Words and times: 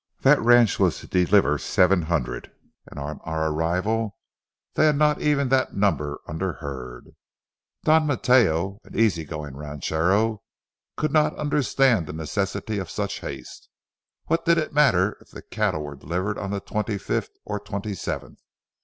That 0.21 0.41
ranch 0.41 0.79
was 0.79 0.97
to 0.97 1.07
deliver 1.07 1.59
seven 1.59 2.01
hundred, 2.01 2.51
and 2.87 2.97
on 2.99 3.19
our 3.23 3.51
arrival 3.51 4.17
they 4.73 4.87
had 4.87 4.95
not 4.95 5.21
even 5.21 5.49
that 5.49 5.75
number 5.75 6.19
under 6.27 6.53
herd. 6.53 7.11
Don 7.83 8.07
Mateo, 8.07 8.79
an 8.83 8.97
easy 8.99 9.23
going 9.25 9.55
ranchero, 9.55 10.41
could 10.97 11.11
not 11.11 11.37
understand 11.37 12.07
the 12.07 12.13
necessity 12.13 12.79
of 12.79 12.89
such 12.89 13.19
haste. 13.19 13.69
What 14.25 14.43
did 14.43 14.57
it 14.57 14.73
matter 14.73 15.19
if 15.21 15.29
the 15.29 15.43
cattle 15.43 15.83
were 15.83 15.95
delivered 15.95 16.39
on 16.39 16.49
the 16.49 16.61
twenty 16.61 16.97
fifth 16.97 17.29
or 17.45 17.59
twenty 17.59 17.93
seventh? 17.93 18.39